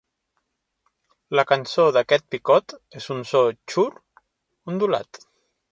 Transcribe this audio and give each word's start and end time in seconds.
La 1.39 1.43
cançó 1.51 1.85
d'aquest 1.97 2.25
picot 2.35 2.75
és 3.01 3.09
un 3.17 3.23
so 3.33 3.45
"xurr" 3.75 3.91
ondulant. 4.73 5.27